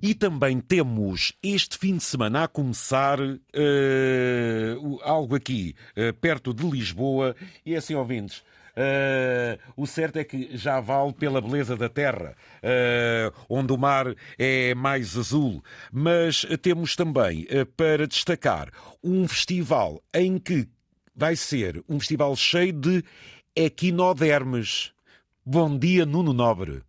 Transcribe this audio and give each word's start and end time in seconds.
E 0.00 0.14
também 0.14 0.60
temos 0.60 1.32
este 1.42 1.76
fim 1.76 1.96
de 1.96 2.04
semana 2.04 2.44
a 2.44 2.48
começar 2.48 3.20
uh, 3.20 5.00
algo 5.02 5.34
aqui 5.34 5.74
uh, 5.96 6.14
perto 6.14 6.54
de 6.54 6.64
Lisboa. 6.68 7.34
E 7.66 7.74
assim, 7.74 7.94
ouvintes, 7.94 8.42
Uh, 8.78 9.58
o 9.76 9.88
certo 9.88 10.18
é 10.18 10.24
que 10.24 10.56
já 10.56 10.78
vale 10.78 11.12
pela 11.12 11.40
beleza 11.40 11.76
da 11.76 11.88
terra, 11.88 12.36
uh, 12.62 13.34
onde 13.48 13.72
o 13.72 13.76
mar 13.76 14.14
é 14.38 14.72
mais 14.72 15.18
azul. 15.18 15.64
Mas 15.90 16.46
temos 16.62 16.94
também 16.94 17.44
uh, 17.50 17.66
para 17.66 18.06
destacar 18.06 18.70
um 19.02 19.26
festival 19.26 20.00
em 20.14 20.38
que 20.38 20.68
vai 21.12 21.34
ser 21.34 21.82
um 21.88 21.98
festival 21.98 22.36
cheio 22.36 22.72
de 22.72 23.04
equinodermes. 23.56 24.92
Bom 25.44 25.76
dia, 25.76 26.06
Nuno 26.06 26.32
Nobre. 26.32 26.82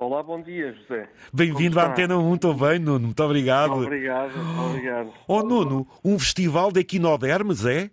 Olá, 0.00 0.22
bom 0.22 0.40
dia, 0.40 0.72
José. 0.72 1.10
Bem-vindo 1.30 1.78
à 1.78 1.84
Antena 1.84 2.16
1, 2.16 2.34
estou 2.36 2.54
bem, 2.54 2.78
Nuno, 2.78 3.00
muito 3.00 3.22
obrigado. 3.22 3.74
Obrigado, 3.74 4.32
obrigado. 4.66 5.12
Oh, 5.28 5.42
Nuno, 5.42 5.86
um 6.02 6.18
festival 6.18 6.72
de 6.72 6.80
equinodermes, 6.80 7.66
é? 7.66 7.90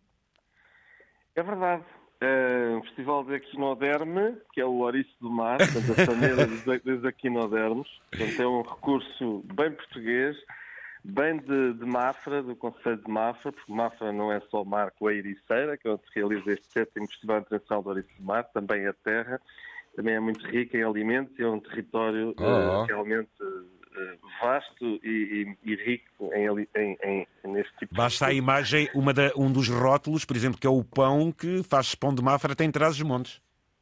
É 1.35 1.43
verdade. 1.43 1.83
É 2.21 2.77
um 2.77 2.81
festival 2.83 3.25
de 3.25 3.33
equinoderme, 3.33 4.37
que 4.53 4.61
é 4.61 4.65
o 4.65 4.75
ouriço 4.75 5.13
do 5.19 5.29
mar, 5.29 5.57
portanto, 5.57 6.01
a 6.01 6.05
família 6.05 6.47
dos, 6.47 7.03
equinodermes. 7.03 7.89
Portanto, 8.09 8.41
é 8.41 8.47
um 8.47 8.61
recurso 8.61 9.43
bem 9.53 9.73
português, 9.73 10.37
bem 11.03 11.39
de, 11.39 11.73
de 11.73 11.85
Mafra, 11.85 12.41
do 12.41 12.55
Conselho 12.55 13.03
de 13.03 13.11
Mafra, 13.11 13.51
porque 13.51 13.69
Mafra 13.73 14.13
não 14.13 14.31
é 14.31 14.39
só 14.49 14.63
mar 14.63 14.91
com 14.91 15.07
a 15.07 15.13
Ericeira, 15.13 15.75
que 15.75 15.85
é 15.85 15.91
onde 15.91 16.03
se 16.03 16.17
realiza 16.17 16.53
este 16.53 16.71
sétimo 16.71 17.05
Festival 17.05 17.39
Internacional 17.39 17.83
do 17.83 17.89
Ouriço 17.89 18.09
do 18.17 18.23
Mar, 18.23 18.45
também 18.45 18.87
a 18.87 18.93
terra, 18.93 19.41
também 19.97 20.13
é 20.13 20.19
muito 20.19 20.45
rica 20.45 20.77
em 20.77 20.83
alimentos 20.83 21.37
e 21.39 21.41
é 21.41 21.47
um 21.47 21.59
território 21.59 22.33
oh. 22.37 22.43
uh, 22.43 22.85
realmente 22.85 23.31
uh, 23.41 24.27
vasto 24.39 24.85
e, 25.03 25.55
e, 25.65 25.71
e, 25.71 25.75
rico 25.75 26.31
em, 26.33 26.67
em, 26.75 26.97
em, 27.03 27.51
neste 27.51 27.75
tipo 27.79 27.95
Basta 27.95 28.27
de... 28.27 28.31
a 28.31 28.33
imagem, 28.35 28.87
uma 28.93 29.11
da, 29.11 29.31
um 29.35 29.51
dos 29.51 29.67
rótulos, 29.67 30.23
por 30.23 30.37
exemplo, 30.37 30.59
que 30.59 30.67
é 30.67 30.69
o 30.69 30.83
pão 30.83 31.31
que 31.31 31.63
faz 31.63 31.95
pão 31.95 32.13
de 32.13 32.21
Mafra, 32.21 32.55
tem 32.55 32.69
traz 32.69 32.93
os 32.93 33.01
montes. 33.01 33.41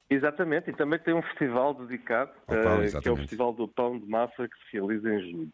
Exatamente, 0.09 0.69
e 0.69 0.73
também 0.73 0.99
tem 0.99 1.13
um 1.13 1.21
festival 1.21 1.73
dedicado, 1.73 2.31
pão, 2.47 2.79
uh, 2.79 3.01
que 3.01 3.09
é 3.09 3.11
o 3.11 3.17
Festival 3.17 3.51
do 3.51 3.67
Pão 3.67 3.99
de 3.99 4.07
Mafra, 4.07 4.47
que 4.47 4.55
se 4.55 4.77
realiza 4.77 5.13
em 5.13 5.19
julho. 5.19 5.51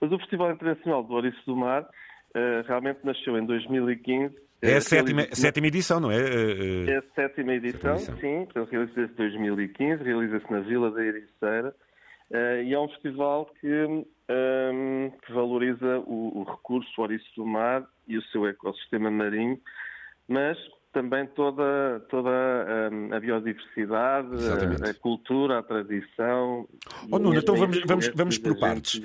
Mas 0.00 0.10
o 0.10 0.18
Festival 0.18 0.52
Internacional 0.52 1.02
do 1.02 1.12
Ouriço 1.12 1.44
do 1.44 1.54
Mar 1.54 1.82
uh, 1.82 2.66
realmente 2.66 3.00
nasceu 3.04 3.36
em 3.36 3.44
2015. 3.44 4.34
É 4.60 4.76
a 4.76 4.80
sétima, 4.80 5.26
sétima 5.32 5.66
edição, 5.68 6.00
não 6.00 6.10
é? 6.10 6.16
É 6.16 6.98
a 6.98 7.02
sétima 7.14 7.54
edição, 7.54 7.94
edição. 7.94 8.16
sim. 8.18 8.44
Portanto, 8.44 8.70
realiza-se 8.70 9.00
em 9.00 9.16
2015, 9.16 10.02
realiza-se 10.02 10.52
na 10.52 10.60
Vila 10.60 10.90
da 10.90 11.04
Ericeira. 11.04 11.74
Uh, 12.30 12.62
e 12.62 12.74
é 12.74 12.78
um 12.78 12.88
festival 12.88 13.50
que, 13.58 13.66
um, 13.66 14.04
ehm, 14.28 15.10
que 15.24 15.32
valoriza 15.32 15.98
o, 16.00 16.40
o 16.40 16.44
recurso, 16.44 16.90
o 16.98 17.00
ouriço 17.02 17.26
do 17.36 17.46
mar 17.46 17.86
e 18.06 18.18
o 18.18 18.22
seu 18.24 18.46
ecossistema 18.46 19.10
marinho, 19.10 19.58
mas 20.28 20.58
também 20.92 21.26
toda, 21.28 22.04
toda 22.10 22.28
um, 22.92 23.14
a 23.14 23.20
biodiversidade, 23.20 24.28
a, 24.84 24.90
a, 24.90 24.94
cultura, 24.94 25.60
a 25.60 25.62
tradição. 25.62 26.68
Oh, 27.10 27.18
Nuno, 27.18 27.38
então 27.38 27.56
vamos, 27.56 27.80
vamos, 27.86 28.08
vamos 28.14 28.38
por 28.38 28.58
partes. 28.58 29.00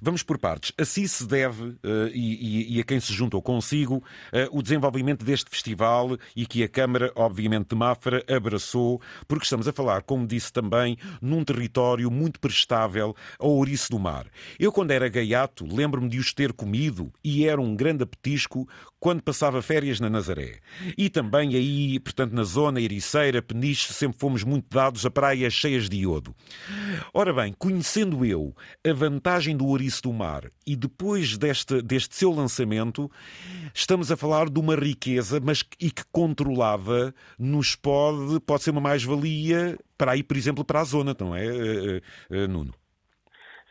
Vamos 0.00 0.22
por 0.22 0.38
partes. 0.38 0.72
Assim 0.78 1.06
se 1.06 1.26
deve, 1.26 1.62
uh, 1.62 1.78
e, 2.12 2.76
e, 2.76 2.80
a 2.80 2.84
quem 2.84 3.00
se 3.00 3.12
juntou 3.12 3.42
consigo, 3.42 3.96
uh, 3.96 4.56
o 4.58 4.62
desenvolvimento 4.62 5.24
deste 5.24 5.50
festival 5.50 6.16
e 6.36 6.46
que 6.46 6.62
a 6.62 6.68
Câmara, 6.68 7.12
obviamente, 7.14 7.70
de 7.70 7.76
Mafra 7.76 8.24
abraçou, 8.28 9.00
porque 9.26 9.44
estamos 9.44 9.66
a 9.66 9.72
falar, 9.72 10.02
como 10.02 10.26
disse 10.26 10.52
também, 10.52 10.96
num 11.20 11.44
território 11.44 12.10
muito 12.10 12.38
prestável 12.38 13.14
ao 13.38 13.50
ouriço 13.50 13.90
do 13.90 13.98
mar. 13.98 14.26
Eu, 14.58 14.70
quando 14.70 14.90
era 14.90 15.08
gaiato, 15.08 15.66
lembro-me 15.66 16.08
de 16.08 16.18
os 16.18 16.32
ter 16.32 16.52
comido 16.52 17.12
e 17.22 17.46
era 17.46 17.60
um 17.60 17.74
grande 17.74 18.04
apetisco 18.04 18.68
quando 19.00 19.22
passava 19.22 19.62
férias 19.62 20.00
na 20.00 20.10
Nazaré. 20.10 20.58
E 20.96 21.08
também 21.08 21.54
aí, 21.54 21.98
portanto, 22.00 22.32
na 22.32 22.42
zona 22.42 22.80
Ericeira, 22.80 23.40
Peniche, 23.40 23.92
sempre 23.92 24.18
fomos 24.18 24.42
muito 24.42 24.66
dados 24.70 25.06
a 25.06 25.10
praias 25.10 25.52
cheias 25.52 25.88
de 25.88 25.98
iodo. 25.98 26.34
Ora 27.14 27.32
bem, 27.32 27.54
conhecendo 27.56 28.24
eu 28.24 28.54
a 28.86 28.92
vantagem 28.92 29.56
do 29.56 29.66
ouriço 29.66 29.87
do 30.02 30.12
Mar. 30.12 30.50
E 30.66 30.76
depois 30.76 31.36
deste, 31.38 31.80
deste 31.82 32.14
seu 32.14 32.30
lançamento, 32.30 33.10
estamos 33.74 34.12
a 34.12 34.16
falar 34.16 34.48
de 34.48 34.58
uma 34.58 34.74
riqueza, 34.74 35.40
mas 35.42 35.64
e 35.80 35.90
que 35.90 36.02
controlada 36.12 37.14
nos 37.38 37.74
pode, 37.74 38.40
pode 38.40 38.62
ser 38.62 38.70
uma 38.70 38.80
mais-valia 38.80 39.78
para 39.96 40.16
ir, 40.16 40.22
por 40.22 40.36
exemplo, 40.36 40.64
para 40.64 40.80
a 40.80 40.84
zona, 40.84 41.16
não 41.18 41.34
é, 41.34 41.46
eh, 41.46 42.02
eh, 42.30 42.46
Nuno? 42.46 42.72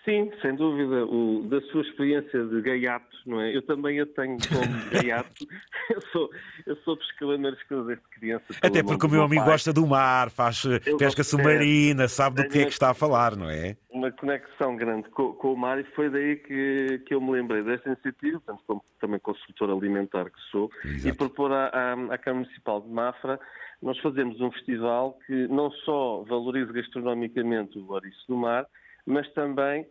Sim, 0.07 0.31
sem 0.41 0.55
dúvida. 0.55 1.05
O, 1.05 1.45
da 1.49 1.59
sua 1.63 1.81
experiência 1.81 2.45
de 2.45 2.61
gaiato, 2.61 3.05
não 3.25 3.41
é? 3.41 3.53
Eu 3.53 3.61
também 3.61 3.99
a 3.99 4.05
tenho 4.05 4.37
como 4.47 4.63
gaiato. 4.89 5.45
eu 5.91 6.01
sou, 6.13 6.29
eu 6.65 6.77
sou 6.77 6.95
pescador 6.95 7.37
na 7.37 7.49
desde 7.49 7.97
criança. 8.17 8.45
Até 8.61 8.81
porque 8.81 9.05
o 9.05 9.09
meu 9.09 9.23
amigo 9.23 9.41
pai. 9.41 9.51
gosta 9.51 9.73
do 9.73 9.85
mar, 9.85 10.29
faz 10.29 10.63
eh, 10.63 10.79
eu 10.85 10.95
pesca 10.95 11.25
submarina, 11.25 12.07
sabe 12.07 12.41
do 12.41 12.47
que 12.47 12.59
é 12.59 12.63
que 12.63 12.71
está 12.71 12.91
a 12.91 12.93
falar, 12.93 13.35
não 13.35 13.49
é? 13.49 13.75
Uma 14.07 14.11
conexão 14.11 14.75
grande 14.75 15.09
com, 15.09 15.33
com, 15.33 15.53
o 15.53 15.57
mar 15.57 15.79
e 15.79 15.83
foi 15.83 16.09
daí 16.09 16.37
que, 16.37 17.01
que 17.05 17.13
eu 17.13 17.19
me 17.19 17.31
lembrei 17.31 17.61
desta 17.63 17.89
iniciativa, 17.89 18.39
portanto, 18.39 18.63
como 18.65 18.83
também 18.99 19.19
consultor 19.19 19.69
alimentar 19.69 20.25
que 20.29 20.39
sou, 20.51 20.69
Exato. 20.85 21.07
e 21.07 21.17
propor 21.17 21.51
à, 21.51 21.67
à, 21.67 21.93
à 21.93 22.17
Câmara 22.17 22.45
Municipal 22.45 22.81
de 22.81 22.89
Mafra 22.89 23.39
nós 23.81 23.97
fazemos 23.99 24.39
um 24.41 24.51
festival 24.51 25.17
que 25.25 25.47
não 25.47 25.71
só 25.71 26.23
valoriza 26.23 26.73
gastronomicamente 26.73 27.77
o 27.77 27.91
ouriço 27.91 28.25
do 28.27 28.35
mar, 28.35 28.65
mas 29.05 29.31
também 29.33 29.85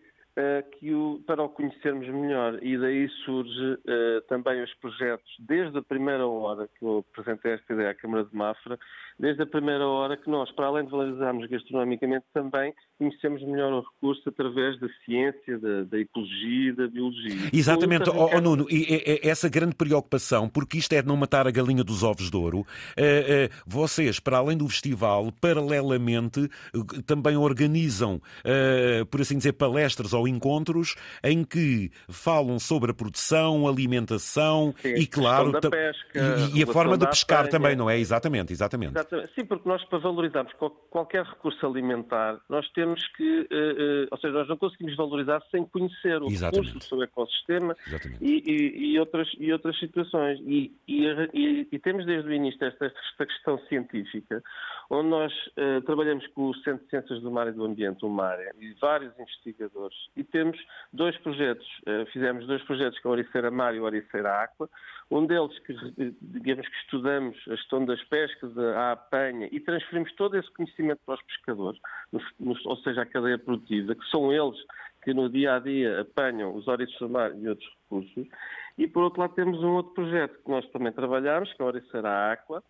que 0.79 0.93
o, 0.93 1.23
para 1.27 1.43
o 1.43 1.49
conhecermos 1.49 2.07
melhor. 2.09 2.63
E 2.63 2.77
daí 2.77 3.09
surge 3.25 3.73
uh, 3.73 4.21
também 4.29 4.63
os 4.63 4.75
projetos, 4.75 5.27
desde 5.39 5.79
a 5.79 5.83
primeira 5.83 6.27
hora 6.27 6.69
que 6.79 6.85
eu 6.85 7.05
apresentei 7.11 7.53
esta 7.53 7.73
ideia 7.73 7.91
à 7.91 7.95
Câmara 7.95 8.25
de 8.25 8.37
Mafra, 8.37 8.79
desde 9.19 9.43
a 9.43 9.47
primeira 9.47 9.87
hora 9.87 10.17
que 10.17 10.29
nós, 10.29 10.51
para 10.53 10.67
além 10.67 10.85
de 10.85 10.91
valorizarmos 10.91 11.49
gastronomicamente, 11.49 12.27
também 12.35 12.75
conhecemos 12.99 13.43
melhor 13.43 13.73
o 13.73 13.81
recurso 13.81 14.29
através 14.29 14.79
da 14.79 14.89
ciência, 15.05 15.59
da, 15.59 15.85
da 15.85 15.99
ecologia 15.99 16.71
e 16.71 16.73
da 16.73 16.87
biologia. 16.87 17.51
Exatamente, 17.53 18.11
oh, 18.11 18.31
oh, 18.35 18.41
Nuno, 18.41 18.67
e, 18.69 19.21
e, 19.25 19.29
essa 19.29 19.49
grande 19.49 19.75
preocupação, 19.75 20.49
porque 20.49 20.77
isto 20.77 20.93
é 20.93 21.01
de 21.01 21.09
não 21.09 21.17
matar 21.17 21.47
a 21.47 21.51
galinha 21.51 21.83
dos 21.83 22.03
ovos 22.03 22.31
de 22.31 22.37
ouro, 22.37 22.59
uh, 22.59 22.63
uh, 22.63 23.63
vocês, 23.67 24.21
para 24.21 24.37
além 24.37 24.57
do 24.57 24.69
festival, 24.69 25.33
paralelamente, 25.41 26.49
também 27.07 27.37
organizam, 27.37 28.21
por 29.11 29.21
assim 29.21 29.39
dizer, 29.39 29.53
palestras 29.53 30.13
ou 30.13 30.26
encontros 30.27 30.95
em 31.23 31.45
que 31.45 31.91
falam 32.09 32.59
sobre 32.59 32.91
a 32.91 32.95
produção, 32.95 33.67
alimentação 33.69 34.75
Sim, 34.79 34.95
e, 34.95 35.07
claro, 35.07 35.53
pesca, 35.53 36.21
e, 36.55 36.59
e 36.59 36.63
a 36.63 36.67
forma 36.67 36.97
de 36.97 37.07
pescar 37.07 37.49
também, 37.49 37.77
não 37.77 37.89
é? 37.89 37.99
Exatamente, 37.99 38.53
exatamente. 38.53 38.93
exatamente. 38.93 39.35
Sim, 39.35 39.45
porque 39.45 39.69
nós, 39.69 39.85
para 39.85 39.99
valorizarmos 39.99 40.53
qualquer 40.91 41.25
recurso 41.25 41.67
alimentar, 41.67 42.39
nós 42.49 42.69
temos 42.71 43.07
que, 43.17 43.41
uh, 43.41 43.45
uh, 43.45 44.09
ou 44.11 44.19
seja, 44.19 44.35
nós 44.35 44.49
não 44.49 44.57
conseguimos 44.57 44.97
valorizar 44.97 45.43
sem 45.51 45.65
conhecer 45.65 46.23
o 46.23 46.27
Exatamente. 46.27 46.69
recurso, 46.69 46.79
o 46.79 46.89
seu 46.89 47.03
ecossistema 47.03 47.77
e, 48.21 48.43
e, 48.47 48.93
e, 48.93 48.99
outras, 48.99 49.29
e 49.39 49.53
outras 49.53 49.79
situações. 49.79 50.41
E, 50.41 50.73
e, 50.89 51.79
temos 51.79 52.05
desde 52.05 52.29
o 52.29 52.33
início 52.33 52.65
esta, 52.67 52.87
esta 52.87 53.27
questão 53.27 53.59
científica, 53.69 54.43
onde 54.91 55.09
nós 55.09 55.33
uh, 55.33 55.81
trabalhamos 55.83 56.27
com 56.29 56.51
o 56.51 56.55
Centro 56.57 56.85
de 56.85 56.91
Ciências 56.91 57.23
do 57.23 57.31
Mar 57.31 57.49
e 57.49 57.53
do 57.53 57.65
Ambiente, 57.65 58.05
o 58.05 58.09
MARE, 58.09 58.51
e 58.59 58.75
vários 58.81 59.13
investigadores, 59.19 59.97
e 60.17 60.25
temos 60.25 60.59
dois 60.93 61.17
projetos, 61.19 61.67
fizemos 62.13 62.47
dois 62.47 62.63
projetos 62.63 62.99
com 63.01 63.09
a 63.09 63.13
Oriceira 63.13 63.51
Mar 63.51 63.75
e 63.75 63.79
a 63.79 63.83
Oriceira 63.83 64.43
Aqua, 64.43 64.69
um 65.11 65.27
deles 65.27 65.57
que, 65.61 65.75
digamos 66.21 66.67
que 66.67 66.77
estudamos 66.79 67.37
a 67.49 67.55
gestão 67.55 67.85
das 67.85 68.03
pescas, 68.05 68.57
a 68.59 68.93
apanha, 68.93 69.49
e 69.53 69.61
transferimos 69.61 70.13
todo 70.15 70.37
esse 70.37 70.51
conhecimento 70.53 71.01
para 71.05 71.15
os 71.17 71.23
pescadores, 71.23 71.81
ou 72.65 72.77
seja, 72.79 73.03
a 73.03 73.07
cadeia 73.07 73.39
produtiva, 73.39 73.95
que 73.95 74.11
são 74.11 74.33
eles 74.33 74.59
que 75.05 75.15
no 75.15 75.31
dia 75.31 75.55
a 75.55 75.59
dia 75.61 76.01
apanham 76.01 76.55
os 76.57 76.67
ouriços 76.67 76.99
do 76.99 77.09
mar 77.09 77.31
e 77.37 77.49
outros 77.49 77.69
recursos. 77.83 78.27
E 78.77 78.89
por 78.89 79.05
outro 79.05 79.21
lado 79.21 79.35
temos 79.35 79.63
um 79.63 79.75
outro 79.75 79.95
projeto 79.95 80.43
que 80.43 80.51
nós 80.51 80.69
também 80.71 80.93
trabalhamos, 80.93 81.53
que 81.53 81.63
é 81.63 81.65
a 81.65 81.69
Oriceira 81.69 82.33
Aqua, 82.33 82.63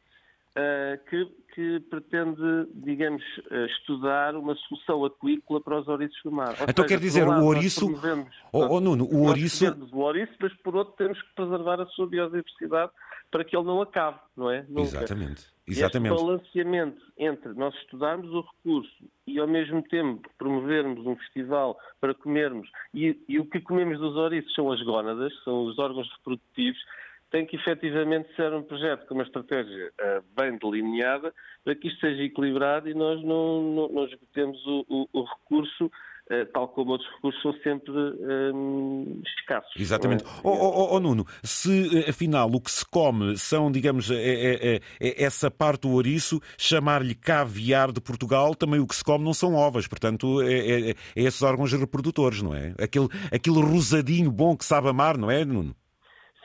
que, 1.08 1.26
que, 1.54 1.80
pretende, 1.90 2.68
digamos, 2.74 3.22
uh, 3.50 3.66
estudar 3.66 4.34
uma 4.36 4.54
solução 4.54 5.04
aquícola 5.04 5.60
para 5.60 5.80
os 5.80 5.88
ouriços 5.88 6.18
do 6.24 6.32
mar. 6.32 6.54
Ou 6.60 6.66
então 6.68 6.84
seja, 6.84 6.88
quer 6.88 7.00
dizer, 7.00 7.28
o 7.28 7.44
ouriço... 7.44 7.86
Oh, 8.52 8.76
oh, 8.76 8.80
Nuno, 8.80 9.04
o 9.04 9.26
ouriço... 9.26 9.66
o 9.92 9.98
ouriço, 9.98 10.32
mas 10.40 10.54
por 10.62 10.76
outro 10.76 10.94
temos 10.96 11.20
que 11.20 11.34
preservar 11.34 11.80
a 11.80 11.86
sua 11.86 12.06
biodiversidade 12.06 12.92
para 13.30 13.44
que 13.44 13.56
ele 13.56 13.66
não 13.66 13.82
acabe, 13.82 14.18
não 14.36 14.50
é? 14.50 14.64
Nunca. 14.68 14.82
Exatamente. 14.82 15.56
Exatamente. 15.68 16.14
Este 16.14 16.24
balanceamento 16.24 17.02
entre 17.18 17.52
nós 17.54 17.74
estudarmos 17.74 18.30
o 18.32 18.40
recurso 18.40 19.04
e 19.26 19.38
ao 19.38 19.48
mesmo 19.48 19.82
tempo 19.82 20.28
promovermos 20.38 21.04
um 21.04 21.16
festival 21.16 21.76
para 22.00 22.14
comermos, 22.14 22.70
e, 22.94 23.20
e 23.28 23.40
o 23.40 23.44
que 23.44 23.60
comemos 23.60 23.98
dos 23.98 24.14
ouriços 24.14 24.54
são 24.54 24.70
as 24.70 24.80
gónadas, 24.82 25.32
são 25.42 25.64
os 25.64 25.76
órgãos 25.78 26.08
reprodutivos, 26.18 26.78
tem 27.30 27.46
que 27.46 27.56
efetivamente 27.56 28.34
ser 28.36 28.52
um 28.52 28.62
projeto 28.62 29.06
com 29.06 29.14
uma 29.14 29.24
estratégia 29.24 29.92
uh, 30.00 30.24
bem 30.34 30.56
delineada 30.58 31.32
para 31.64 31.74
que 31.74 31.88
isto 31.88 32.00
seja 32.00 32.22
equilibrado 32.22 32.88
e 32.88 32.94
nós 32.94 33.22
não, 33.22 33.62
não, 33.62 33.88
não 33.88 34.04
esgotemos 34.04 34.64
o, 34.66 34.84
o, 34.88 35.08
o 35.12 35.24
recurso 35.24 35.90
eh, 36.28 36.44
tal 36.46 36.66
como 36.66 36.90
outros 36.90 37.08
recursos, 37.14 37.40
são 37.40 37.52
sempre 37.62 37.92
um, 37.92 39.22
escassos. 39.38 39.70
Exatamente. 39.78 40.24
É? 40.24 40.26
Oh, 40.42 40.50
oh, 40.50 40.96
oh, 40.96 41.00
Nuno, 41.00 41.24
se 41.44 42.04
afinal 42.08 42.50
o 42.52 42.60
que 42.60 42.70
se 42.70 42.84
come 42.84 43.38
são, 43.38 43.70
digamos, 43.70 44.10
é, 44.10 44.16
é, 44.16 44.80
é 45.00 45.24
essa 45.24 45.52
parte 45.52 45.82
do 45.82 45.90
ouriço, 45.90 46.40
chamar-lhe 46.58 47.14
caviar 47.14 47.92
de 47.92 48.00
Portugal, 48.00 48.56
também 48.56 48.80
o 48.80 48.88
que 48.88 48.96
se 48.96 49.04
come 49.04 49.24
não 49.24 49.32
são 49.32 49.54
ovas, 49.54 49.86
portanto, 49.86 50.42
é, 50.42 50.54
é, 50.54 50.90
é 50.90 50.94
esses 51.14 51.42
órgãos 51.42 51.72
reprodutores, 51.72 52.42
não 52.42 52.52
é? 52.52 52.74
Aquele, 52.82 53.06
aquele 53.30 53.60
rosadinho 53.60 54.32
bom 54.32 54.56
que 54.56 54.64
sabe 54.64 54.88
amar, 54.88 55.16
não 55.16 55.30
é, 55.30 55.44
Nuno? 55.44 55.76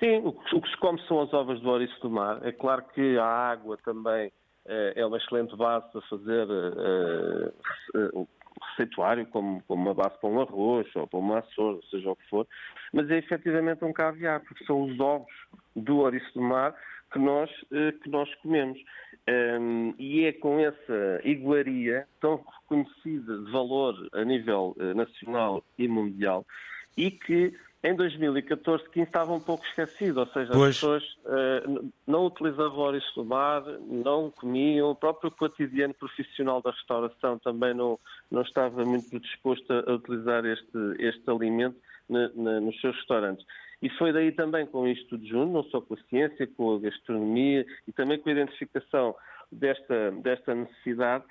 Sim, 0.01 0.23
o 0.25 0.33
que 0.33 0.69
se 0.69 0.77
come 0.77 0.99
são 1.07 1.21
as 1.21 1.31
ovas 1.31 1.59
do 1.61 1.69
ouriço 1.69 2.01
do 2.01 2.09
mar. 2.09 2.39
É 2.43 2.51
claro 2.51 2.83
que 2.93 3.19
a 3.19 3.23
água 3.23 3.77
também 3.85 4.31
eh, 4.65 4.93
é 4.95 5.05
uma 5.05 5.17
excelente 5.17 5.55
base 5.55 5.91
para 5.91 6.01
fazer 6.01 6.47
uh, 6.47 8.17
uh, 8.17 8.27
receituário, 8.69 9.25
como, 9.27 9.61
como 9.67 9.83
uma 9.83 9.93
base 9.93 10.17
para 10.19 10.29
um 10.29 10.41
arroz 10.41 10.87
ou 10.95 11.07
para 11.07 11.19
uma 11.19 11.39
açor, 11.39 11.79
seja 11.89 12.09
o 12.09 12.15
que 12.15 12.29
for, 12.29 12.47
mas 12.91 13.09
é 13.09 13.17
efetivamente 13.17 13.83
um 13.83 13.93
caviar, 13.93 14.39
porque 14.41 14.65
são 14.65 14.83
os 14.83 14.99
ovos 14.99 15.31
do 15.75 15.99
ouriço 15.99 16.33
do 16.33 16.41
mar 16.41 16.75
que 17.11 17.19
nós, 17.19 17.51
uh, 17.63 17.91
que 18.01 18.09
nós 18.09 18.33
comemos. 18.35 18.79
Um, 19.29 19.93
e 19.99 20.25
é 20.25 20.33
com 20.33 20.59
essa 20.59 21.21
iguaria 21.23 22.07
tão 22.19 22.43
reconhecida 22.61 23.37
de 23.37 23.51
valor 23.51 23.95
a 24.13 24.23
nível 24.23 24.75
nacional 24.95 25.63
e 25.77 25.87
mundial 25.87 26.43
e 26.97 27.11
que 27.11 27.53
em 27.83 27.95
2014, 27.95 28.89
15 28.89 29.07
estava 29.07 29.33
um 29.33 29.39
pouco 29.39 29.65
esquecido, 29.65 30.19
ou 30.19 30.27
seja, 30.27 30.51
pois. 30.51 30.69
as 30.69 30.75
pessoas 30.75 31.03
uh, 31.25 31.91
não 32.05 32.27
utilizavam 32.27 32.77
ouriço 32.77 33.15
do 33.15 33.25
mar, 33.25 33.63
não 33.87 34.29
comiam, 34.29 34.91
o 34.91 34.95
próprio 34.95 35.31
cotidiano 35.31 35.93
profissional 35.93 36.61
da 36.61 36.71
restauração 36.71 37.39
também 37.39 37.73
não, 37.73 37.99
não 38.29 38.43
estava 38.43 38.85
muito 38.85 39.19
disposto 39.19 39.71
a, 39.73 39.93
utilizar 39.93 40.45
este, 40.45 40.77
este 40.99 41.27
alimento 41.29 41.77
na, 42.07 42.29
na, 42.35 42.59
nos 42.59 42.79
seus 42.79 42.95
restaurantes. 42.97 43.45
E 43.81 43.89
foi 43.89 44.13
daí 44.13 44.31
também 44.31 44.67
com 44.67 44.87
isto 44.87 45.17
de 45.17 45.27
junho, 45.27 45.51
não 45.51 45.63
só 45.63 45.81
com 45.81 45.95
a 45.95 45.97
ciência, 46.07 46.45
com 46.55 46.75
a 46.75 46.79
gastronomia 46.79 47.65
e 47.87 47.91
também 47.91 48.19
com 48.19 48.29
a 48.29 48.31
identificação 48.31 49.15
desta, 49.51 50.11
desta 50.11 50.53
necessidade, 50.53 51.23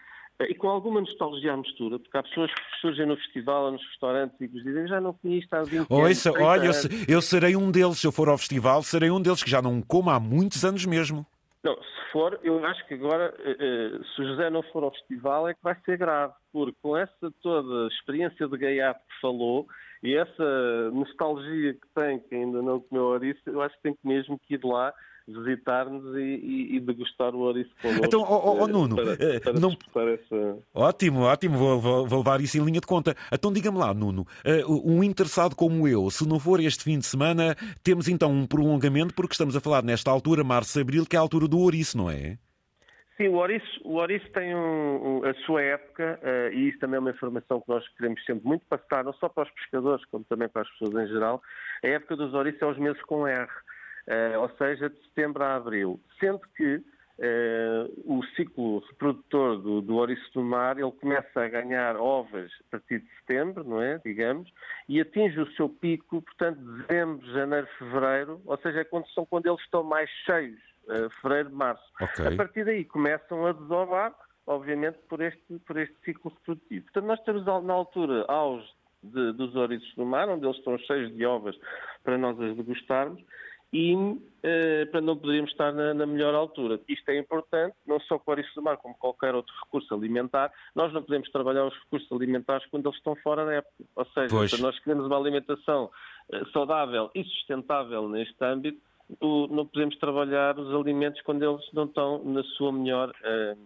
e 0.48 0.54
com 0.54 0.69
alguma 0.69 1.00
nostalgia 1.00 1.52
à 1.52 1.56
mistura, 1.56 1.98
porque 1.98 2.16
há 2.16 2.22
pessoas 2.22 2.52
que 2.52 2.81
surgem 2.81 3.06
no 3.06 3.16
festival 3.16 3.64
ou 3.64 3.72
nos 3.72 3.87
restaurantes 3.88 4.40
e 4.40 4.48
que 4.48 4.54
nos 4.54 4.64
dizem 4.64 4.88
já 4.88 5.00
não 5.00 5.12
comi 5.12 5.38
isto 5.38 5.52
há 5.54 5.62
20 5.62 5.87
Ouça, 5.90 6.31
anos. 6.31 6.40
Olha, 6.40 6.66
eu, 6.66 7.16
eu, 7.16 7.22
serei 7.22 7.56
um 7.56 7.70
deles, 7.70 7.98
se 7.98 8.06
eu 8.06 8.12
for 8.12 8.28
ao 8.28 8.38
festival, 8.38 8.82
serei 8.82 9.10
um 9.10 9.20
deles 9.20 9.42
que 9.42 9.50
já 9.50 9.60
não 9.60 9.82
como 9.82 10.10
há 10.10 10.19
muitos 10.19 10.64
anos 10.64 10.87
mesmo. 10.87 11.26
Não, 11.62 11.75
se 11.76 12.12
for, 12.12 12.40
eu 12.42 12.64
acho 12.64 12.87
que 12.87 12.94
agora, 12.94 13.34
eh, 13.40 13.56
eh, 13.58 14.00
se 14.14 14.22
o 14.22 14.28
José 14.28 14.48
não 14.48 14.62
for 14.62 14.82
ao 14.82 14.92
festival, 14.92 15.46
é 15.46 15.52
que 15.52 15.62
vai 15.62 15.76
ser 15.84 15.98
grave, 15.98 16.32
porque 16.50 16.76
com 16.81 16.96
essa 16.96 17.31
toda 17.42 17.88
experiência 17.88 18.48
de 18.48 18.56
gaiato 18.56 19.00
que 19.00 19.20
falou 19.20 19.66
e 20.02 20.14
essa 20.14 20.90
nostalgia 20.90 21.75
que 21.75 21.87
tem, 21.94 22.19
que 22.19 22.34
ainda 22.34 22.62
não 22.62 22.81
comeu 22.81 23.04
ouriço, 23.04 23.40
eu 23.44 23.60
acho 23.60 23.76
que 23.76 23.82
tem 23.82 23.94
que 23.94 24.08
mesmo 24.08 24.38
que 24.38 24.54
ir 24.54 24.64
lá 24.64 24.94
visitar-nos 25.32 26.17
e, 26.17 26.21
e, 26.21 26.77
e, 26.77 26.81
degustar 26.81 27.35
o 27.35 27.41
ouriço 27.41 27.71
connosco. 27.81 28.05
Então, 28.05 28.21
oh, 28.21 28.62
oh, 28.62 28.67
Nuno, 28.67 28.97
para, 28.97 29.12
eh, 29.12 29.41
para 29.41 29.53
não... 29.55 29.71
essa... 29.71 30.59
ótimo, 30.75 31.21
ótimo, 31.23 31.56
vou, 31.56 31.81
vou, 31.81 32.06
vou, 32.06 32.19
levar 32.19 32.41
isso 32.41 32.59
em 32.59 32.65
linha 32.65 32.81
de 32.81 32.87
conta. 32.87 33.15
Então 33.32 33.53
diga-me 33.53 33.79
lá, 33.79 33.93
Nuno, 33.93 34.23
uh, 34.44 34.91
um 34.91 35.03
interessado 35.03 35.55
como 35.55 35.87
eu, 35.87 36.11
se 36.11 36.27
não 36.27 36.38
for 36.38 36.61
este 36.61 36.85
fim 36.85 36.99
de 36.99 37.06
semana, 37.06 37.55
temos 37.82 38.09
então 38.09 38.31
um 38.31 38.47
prolongamento, 38.47 39.15
porque 39.15 39.32
estamos 39.32 39.56
a 39.56 39.61
falar 39.61 39.82
nesta 39.82 40.11
altura, 40.11 40.44
março, 40.44 40.79
abril, 40.81 41.06
que 41.06 41.17
é 41.17 41.19
a 41.19 41.23
altura 41.23 41.47
do 41.49 41.59
ouriço, 41.59 41.97
não 41.97 42.11
é? 42.11 42.38
Sim, 43.21 43.29
o 43.29 43.35
ouriço, 43.35 43.81
o 43.85 43.97
ouriço 43.97 44.26
tem 44.33 44.55
um, 44.55 45.19
um, 45.19 45.25
a 45.26 45.35
sua 45.44 45.61
época, 45.61 46.19
uh, 46.23 46.55
e 46.55 46.71
isso 46.71 46.79
também 46.79 46.97
é 46.97 47.00
uma 47.00 47.11
informação 47.11 47.61
que 47.61 47.69
nós 47.69 47.87
queremos 47.91 48.25
sempre 48.25 48.49
muito 48.49 48.65
passar, 48.65 49.05
não 49.05 49.12
só 49.12 49.29
para 49.29 49.43
os 49.43 49.50
pescadores, 49.50 50.03
como 50.06 50.25
também 50.25 50.49
para 50.49 50.62
as 50.62 50.71
pessoas 50.71 51.05
em 51.05 51.12
geral. 51.12 51.43
A 51.85 51.87
época 51.87 52.17
dos 52.17 52.33
ouriços 52.33 52.62
é 52.62 52.67
os 52.67 52.79
meses 52.79 53.03
com 53.03 53.26
R. 53.26 53.47
Uh, 54.11 54.41
ou 54.41 54.49
seja, 54.59 54.91
de 54.91 55.01
setembro 55.05 55.45
a 55.45 55.55
abril. 55.55 56.01
Sendo 56.19 56.41
que 56.57 56.83
uh, 57.21 58.03
o 58.05 58.25
ciclo 58.35 58.81
reprodutor 58.81 59.59
do, 59.59 59.81
do 59.81 59.97
ouriço 59.97 60.33
do 60.35 60.43
mar 60.43 60.79
ele 60.79 60.91
começa 60.91 61.41
a 61.41 61.49
ganhar 61.49 61.97
ovas 61.97 62.51
a 62.61 62.71
partir 62.73 63.01
de 63.01 63.09
setembro, 63.21 63.62
não 63.62 63.81
é? 63.81 64.01
Digamos, 64.05 64.51
e 64.89 65.01
atinge 65.01 65.39
o 65.39 65.53
seu 65.53 65.69
pico, 65.69 66.23
portanto, 66.23 66.59
dezembro, 66.59 67.25
janeiro, 67.33 67.69
fevereiro, 67.79 68.41
ou 68.45 68.57
seja, 68.59 68.81
é 68.81 68.85
quando, 68.85 69.07
são 69.11 69.25
quando 69.25 69.47
eles 69.47 69.61
estão 69.61 69.85
mais 69.85 70.11
cheios, 70.27 70.59
uh, 70.89 71.09
fevereiro, 71.23 71.53
março. 71.53 71.85
Okay. 72.01 72.35
A 72.35 72.37
partir 72.37 72.65
daí 72.65 72.85
começam 72.85 73.47
a 73.47 73.53
desovar, 73.53 74.12
obviamente, 74.45 74.99
por 75.09 75.21
este, 75.21 75.59
por 75.67 75.77
este 75.77 75.95
ciclo 76.05 76.33
reprodutivo. 76.33 76.85
Portanto, 76.87 77.07
nós 77.07 77.21
temos 77.23 77.45
na 77.45 77.73
altura 77.73 78.25
aos 78.27 78.65
de, 79.03 79.33
dos 79.33 79.55
ouriços 79.55 79.95
do 79.95 80.05
mar, 80.05 80.29
onde 80.29 80.45
eles 80.45 80.57
estão 80.57 80.77
cheios 80.79 81.15
de 81.15 81.25
ovas 81.25 81.57
para 82.03 82.19
nós 82.19 82.41
as 82.41 82.57
degustarmos, 82.57 83.23
e 83.72 83.94
uh, 83.94 84.90
para 84.90 85.00
não 85.00 85.17
poderíamos 85.17 85.50
estar 85.52 85.72
na, 85.72 85.94
na, 85.94 86.06
melhor 86.06 86.34
altura. 86.34 86.81
Isto 86.88 87.11
é 87.11 87.19
importante, 87.19 87.75
não 87.87 88.00
só 88.00 88.19
com 88.19 88.31
o 88.31 88.34
ouriço 88.34 88.55
do 88.55 88.62
mar, 88.62 88.76
como 88.78 88.94
qualquer 88.96 89.34
outro 89.34 89.55
recurso 89.64 89.94
alimentar. 89.94 90.52
Nós 90.75 90.93
não 90.93 91.02
podemos 91.02 91.31
trabalhar 91.31 91.67
os 91.67 91.75
recursos 91.84 92.11
alimentares 92.11 92.67
quando 92.70 92.87
eles 92.87 92.99
estão 92.99 93.14
fora 93.17 93.44
da 93.44 93.55
época. 93.55 93.75
Ou 93.94 94.06
seja, 94.06 94.56
se 94.56 94.62
nós 94.62 94.78
queremos 94.81 95.06
uma 95.06 95.17
alimentação 95.17 95.90
uh, 96.32 96.50
saudável 96.52 97.11
e 97.14 97.22
sustentável 97.22 98.08
neste 98.08 98.44
âmbito, 98.44 98.81
o, 99.20 99.46
não 99.49 99.67
podemos 99.67 99.96
trabalhar 99.99 100.58
os 100.58 100.75
alimentos 100.75 101.20
quando 101.23 101.43
eles 101.43 101.64
não 101.73 101.84
estão 101.84 102.25
na 102.25 102.43
sua 102.43 102.73
melhor 102.73 103.11
uh, 103.11 103.58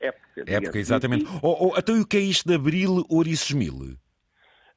época. 0.00 0.44
Época, 0.46 0.78
exatamente. 0.78 1.24
E, 1.24 1.28
oh, 1.42 1.68
oh, 1.70 1.78
então 1.78 2.00
o 2.00 2.06
que 2.06 2.16
é 2.16 2.20
isto 2.20 2.48
de 2.48 2.54
abril 2.54 3.04
ouriços 3.08 3.52
mil? 3.52 3.96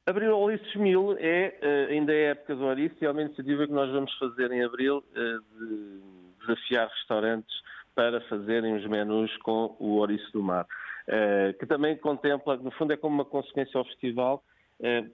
Abril 0.08 0.38
Ouriços 0.38 0.74
Mil 0.76 1.14
é, 1.18 1.54
uh, 1.62 1.92
ainda 1.92 2.14
é 2.14 2.28
a 2.28 2.30
época 2.30 2.56
do 2.56 2.64
ouriço 2.64 2.96
e 2.98 3.04
é 3.04 3.10
uma 3.10 3.20
iniciativa 3.20 3.66
que 3.66 3.72
nós 3.74 3.92
vamos 3.92 4.10
fazer 4.14 4.50
em 4.50 4.64
abril 4.64 5.04
uh, 5.10 5.58
de 5.58 6.00
desafiar 6.40 6.88
restaurantes 6.88 7.54
para 7.94 8.18
fazerem 8.22 8.74
os 8.74 8.86
menus 8.86 9.36
com 9.42 9.76
o 9.78 9.96
ouriço 9.96 10.32
do 10.32 10.42
mar, 10.42 10.64
uh, 10.64 11.52
que 11.58 11.66
também 11.66 11.94
contempla, 11.94 12.56
no 12.56 12.70
fundo 12.70 12.94
é 12.94 12.96
como 12.96 13.16
uma 13.16 13.24
consequência 13.26 13.76
ao 13.76 13.84
festival, 13.84 14.42
eh, 14.46 14.57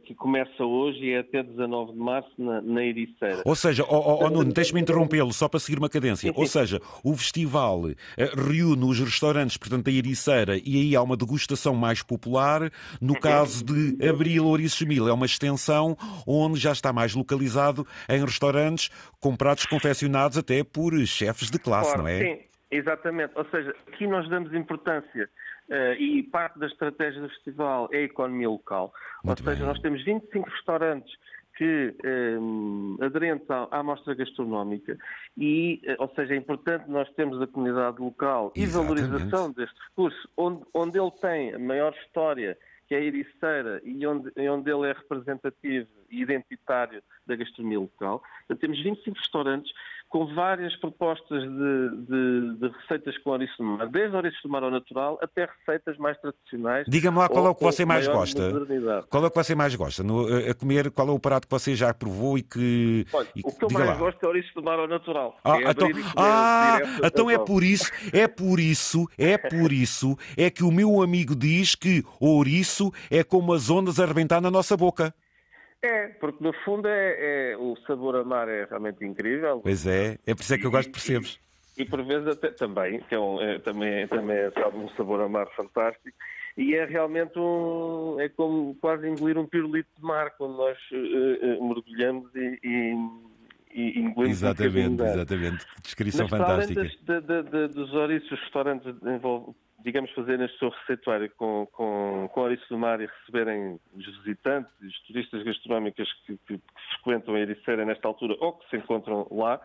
que 0.05 0.15
começa 0.15 0.63
hoje 0.63 1.07
e 1.07 1.13
é 1.13 1.21
até 1.21 1.43
19 1.43 1.93
de 1.93 1.99
março 1.99 2.31
na, 2.37 2.61
na 2.61 2.85
Ericeira. 2.85 3.43
Ou 3.47 3.55
seja, 3.55 3.83
oh, 3.89 4.25
oh, 4.25 4.29
Nuno, 4.29 4.53
deixe-me 4.53 4.81
interrompê-lo 4.81 5.33
só 5.33 5.49
para 5.49 5.59
seguir 5.59 5.79
uma 5.79 5.89
cadência. 5.89 6.31
Ou 6.35 6.47
seja, 6.47 6.81
o 7.03 7.17
festival 7.17 7.81
uh, 7.81 7.95
reúne 8.37 8.85
os 8.85 9.01
restaurantes, 9.01 9.57
portanto, 9.57 9.87
da 9.87 9.91
Ericeira, 9.91 10.57
e 10.59 10.77
aí 10.77 10.97
há 10.97 11.03
uma 11.03 11.17
degustação 11.17 11.75
mais 11.75 12.03
popular. 12.03 12.71
No 13.01 13.19
caso 13.19 13.65
de 13.65 14.07
Abril 14.07 14.45
Ouriços 14.45 14.83
Mil, 14.83 15.09
é 15.09 15.13
uma 15.13 15.27
extensão 15.27 15.97
onde 16.27 16.61
já 16.61 16.73
está 16.73 16.93
mais 16.93 17.15
localizado 17.15 17.87
em 18.09 18.21
restaurantes 18.21 18.91
com 19.19 19.35
pratos 19.35 19.65
confeccionados 19.65 20.37
até 20.37 20.63
por 20.63 20.95
chefes 21.07 21.51
de 21.51 21.59
classe, 21.59 21.95
claro, 21.95 22.03
não 22.03 22.09
é? 22.09 22.19
Sim, 22.19 22.39
exatamente. 22.71 23.33
Ou 23.35 23.47
seja, 23.47 23.75
aqui 23.89 24.07
nós 24.07 24.29
damos 24.29 24.53
importância 24.53 25.29
Uh, 25.69 25.95
e 25.99 26.23
parte 26.25 26.59
da 26.59 26.67
estratégia 26.67 27.23
do 27.23 27.29
festival 27.31 27.89
é 27.91 27.99
a 27.99 28.03
economia 28.03 28.51
local. 28.51 28.93
Muito 29.25 29.41
Ou 29.41 29.45
seja, 29.45 29.61
bem. 29.61 29.67
nós 29.67 29.81
temos 29.81 30.05
25 30.05 30.49
restaurantes 30.51 31.15
que 31.57 31.95
um, 32.05 32.97
ehm, 33.01 33.05
aderentes 33.07 33.49
à, 33.49 33.69
à 33.71 33.83
mostra 33.83 34.15
gastronómica 34.15 34.99
e, 35.37 35.81
uh, 35.87 36.03
ou 36.03 36.09
seja, 36.15 36.35
é 36.35 36.37
importante 36.37 36.91
nós 36.91 37.09
termos 37.15 37.41
a 37.41 37.47
comunidade 37.47 38.01
local 38.01 38.53
Exatamente. 38.55 39.01
e 39.01 39.07
valorização 39.07 39.53
deste 39.53 39.81
recurso, 39.89 40.29
onde, 40.37 40.65
onde 40.75 40.99
ele 40.99 41.11
tem 41.13 41.55
a 41.55 41.59
maior 41.59 41.95
história, 42.05 42.59
que 42.87 42.95
é 42.95 42.99
a 42.99 43.01
Ericeira, 43.01 43.81
e 43.85 44.07
onde, 44.07 44.31
onde 44.49 44.71
ele 44.71 44.91
é 44.91 44.93
representativo 44.93 45.89
e 46.11 46.21
identitário 46.21 47.03
da 47.27 47.37
gastronomia 47.37 47.81
local. 47.81 48.23
Então, 48.45 48.57
temos 48.57 48.83
25 48.83 49.17
restaurantes 49.17 49.73
com 50.09 50.33
várias 50.35 50.75
propostas 50.77 51.43
de, 51.43 51.91
de, 52.07 52.57
de 52.59 52.69
receitas 52.81 53.19
com 53.19 53.31
ouriço 53.31 53.57
do 53.59 53.65
mar, 53.65 53.89
desde 53.89 54.15
ouriço 54.15 54.39
do 54.45 54.49
mar 54.49 54.63
ao 54.63 54.71
natural 54.71 55.19
até 55.21 55.47
receitas 55.47 55.99
mais 55.99 56.17
tradicionais. 56.21 56.87
Diga-me 56.89 57.19
lá 57.19 57.29
qual 57.29 57.47
é 57.47 57.51
o 57.51 57.55
que 57.55 57.65
você 57.65 57.85
mais 57.85 58.07
gosta. 58.07 58.53
Qual 59.09 59.25
é 59.25 59.27
o 59.27 59.31
que 59.31 59.37
você 59.37 59.55
mais 59.55 59.75
gosta? 59.75 60.03
No, 60.03 60.27
a 60.27 60.55
comer, 60.55 60.91
qual 60.91 61.09
é 61.09 61.11
o 61.11 61.19
prato 61.19 61.49
que 61.49 61.51
você 61.51 61.75
já 61.75 61.93
provou 61.93 62.39
e 62.39 62.43
que. 62.43 63.05
Olha, 63.13 63.29
e, 63.35 63.41
o 63.45 63.53
que 63.53 63.65
eu 63.65 63.71
mais 63.73 63.87
lá. 63.87 63.95
gosto 63.95 64.23
é 64.23 64.27
ouriço 64.27 64.55
do 64.55 64.63
mar 64.63 64.79
ao 64.79 64.87
natural. 64.87 65.37
Ah, 65.43 65.59
é 65.59 65.71
então, 65.71 65.89
ah 66.17 66.79
então 67.03 67.31
é 67.31 67.39
por 67.39 67.63
isso, 67.63 67.91
é 68.13 68.29
por 68.29 68.61
isso, 68.61 69.09
é 69.19 69.37
por 69.37 69.73
isso, 69.73 70.17
é 70.37 70.49
que 70.49 70.63
o 70.63 70.71
meu 70.71 71.03
amigo 71.03 71.35
diz 71.35 71.75
que 71.75 72.05
ouriço 72.21 72.93
é 73.11 73.25
como 73.25 73.53
as 73.53 73.69
ondas 73.69 73.99
a 73.99 74.05
arrebentar 74.05 74.41
na 74.41 74.51
nossa 74.51 74.77
boca. 74.77 75.13
É, 75.85 76.09
porque 76.19 76.43
no 76.43 76.53
fundo 76.65 76.89
é, 76.89 77.53
é, 77.53 77.57
o 77.59 77.77
sabor 77.87 78.17
a 78.17 78.25
mar 78.25 78.49
é 78.49 78.65
realmente 78.65 79.05
incrível. 79.05 79.61
Pois 79.61 79.87
é, 79.87 80.19
é 80.27 80.35
por 80.35 80.41
isso 80.41 80.55
é 80.55 80.59
que 80.59 80.67
eu 80.67 80.71
gosto 80.71 80.87
de 80.87 80.93
percebes. 80.93 81.39
E, 81.77 81.83
e, 81.83 81.85
por 81.85 82.03
vezes 82.03 82.27
até 82.27 82.51
também, 82.51 83.01
que 83.01 83.15
é, 83.15 83.19
um, 83.19 83.39
é 83.39 83.59
também, 83.59 84.09
também 84.09 84.37
é 84.37 84.51
sabe, 84.53 84.79
um 84.79 84.89
sabor 84.97 85.21
a 85.21 85.29
mar 85.29 85.47
fantástico. 85.55 86.17
E 86.57 86.75
é 86.75 86.87
realmente 86.87 87.39
um. 87.39 88.17
é 88.19 88.31
como 88.31 88.75
quase 88.77 89.07
engolir 89.07 89.37
um 89.37 89.47
pirulito 89.47 89.91
de 89.99 90.03
mar 90.03 90.31
quando 90.39 90.57
nós 90.57 90.79
uh, 90.93 91.59
uh, 91.59 91.69
mergulhamos 91.69 92.35
e, 92.35 92.59
e 92.63 92.95
e 93.75 93.99
engolimos 93.99 94.39
Exatamente, 94.39 95.03
exatamente. 95.03 95.67
Descrição 95.83 96.29
Mas, 96.31 96.39
fantástica. 96.39 96.85
Das, 96.85 96.93
de, 96.93 97.21
de, 97.21 97.43
de, 97.43 97.69
dos 97.75 97.93
ouriços, 97.93 98.31
restaurantes 98.41 98.95
digamos, 99.85 100.11
fazerem 100.13 100.47
o 100.47 100.59
seu 100.59 100.71
receituário 100.71 101.31
com, 101.37 101.67
com, 101.71 102.29
com 102.33 102.41
ouriço 102.41 102.67
do 102.71 102.79
mar 102.79 103.01
e 103.03 103.07
receberem 103.07 103.79
os 103.95 104.07
visitantes, 104.19 104.73
os 104.81 105.01
turistas 105.03 105.43
gastronómicos 105.43 106.11
que, 106.25 106.39
que, 106.39 106.57
que 106.57 106.95
frequentam 106.95 107.35
a 107.35 107.41
Ericeira 107.41 107.85
nesta 107.85 108.09
altura 108.09 108.35
ou 108.41 108.55
que 108.55 108.69
se 108.71 108.77
encontram 108.79 109.29
lá, 109.31 109.61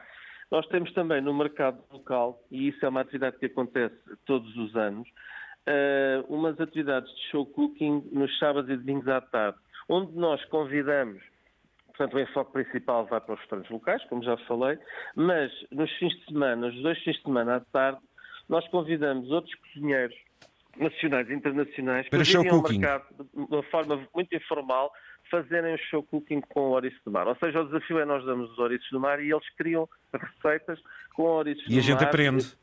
nós 0.51 0.67
temos 0.67 0.91
também 0.93 1.21
no 1.21 1.33
mercado 1.33 1.81
local, 1.89 2.41
e 2.51 2.67
isso 2.67 2.85
é 2.85 2.89
uma 2.89 3.01
atividade 3.01 3.37
que 3.37 3.45
acontece 3.45 3.95
todos 4.25 4.53
os 4.57 4.75
anos, 4.75 5.07
uh, 5.07 6.25
umas 6.27 6.59
atividades 6.59 7.09
de 7.15 7.21
show 7.29 7.45
cooking 7.45 8.09
nos 8.11 8.37
sábados 8.39 8.69
e 8.69 8.75
domingos 8.75 9.07
à 9.07 9.21
tarde, 9.21 9.57
onde 9.87 10.11
nós 10.17 10.43
convidamos 10.45 11.21
Portanto, 11.99 12.15
o 12.15 12.19
enfoque 12.21 12.53
principal 12.53 13.05
vai 13.07 13.19
para 13.19 13.33
os 13.33 13.39
restaurantes 13.41 13.69
locais, 13.69 14.01
como 14.05 14.23
já 14.23 14.37
falei, 14.47 14.79
mas 15.15 15.51
nos 15.69 15.91
fins 15.97 16.17
de 16.19 16.25
semana, 16.27 16.67
os 16.67 16.81
dois 16.81 16.97
fins 16.99 17.17
de 17.17 17.23
semana 17.23 17.57
à 17.57 17.59
tarde, 17.59 17.99
nós 18.49 18.67
convidamos 18.69 19.29
outros 19.29 19.53
cozinheiros 19.55 20.15
nacionais 20.77 21.29
e 21.29 21.33
internacionais 21.33 22.09
para 22.09 22.23
virem 22.23 22.49
ao 22.49 22.61
mercado 22.61 23.05
de 23.33 23.55
uma 23.55 23.63
forma 23.63 24.07
muito 24.13 24.35
informal 24.35 24.91
fazerem 25.29 25.75
o 25.75 25.77
show 25.77 26.01
cooking 26.03 26.41
com 26.41 26.61
o 26.61 26.69
ouriço 26.71 26.97
do 27.05 27.11
mar. 27.11 27.27
Ou 27.27 27.35
seja, 27.35 27.61
o 27.61 27.65
desafio 27.65 27.99
é 27.99 28.05
nós 28.05 28.25
damos 28.25 28.51
os 28.51 28.57
ouriços 28.57 28.89
do 28.91 28.99
mar 28.99 29.21
e 29.21 29.31
eles 29.31 29.49
criam 29.55 29.87
receitas 30.11 30.79
com 31.13 31.23
ouriços 31.23 31.63
do 31.65 31.69
mar. 31.69 31.75
E 31.75 31.79
a 31.79 31.83
gente 31.83 32.03
aprende. 32.03 32.57